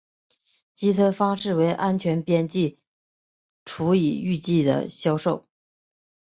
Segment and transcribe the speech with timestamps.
[0.73, 2.79] 计算方式为安全边际
[3.65, 5.45] 除以预计的销货。